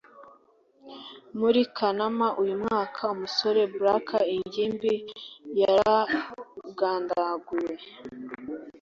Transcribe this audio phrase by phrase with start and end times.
[1.39, 4.93] Muri Kanama uyu mwaka umusore black ingimbi
[5.59, 7.75] yaragandaguwe